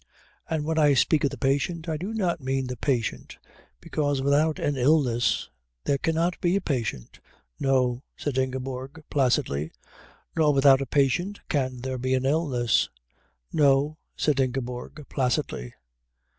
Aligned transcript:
"And 0.49 0.65
when 0.65 0.79
I 0.79 0.95
speak 0.95 1.23
of 1.25 1.29
the 1.29 1.37
patient 1.37 1.87
I 1.87 1.95
do 1.95 2.11
not 2.11 2.41
mean 2.41 2.65
the 2.65 2.75
patient, 2.75 3.37
because 3.79 4.19
without 4.19 4.57
an 4.57 4.75
illness 4.75 5.51
there 5.83 5.99
cannot 5.99 6.41
be 6.41 6.55
a 6.55 6.59
patient." 6.61 7.19
"No," 7.59 8.01
said 8.17 8.35
Ingeborg, 8.35 9.03
placidly. 9.11 9.71
"Nor 10.35 10.53
without 10.55 10.81
a 10.81 10.87
patient 10.87 11.41
can 11.49 11.81
there 11.81 11.99
be 11.99 12.15
an 12.15 12.25
illness." 12.25 12.89
"No," 13.53 13.99
said 14.15 14.39
Ingeborg, 14.39 15.05
placidly. 15.07 15.75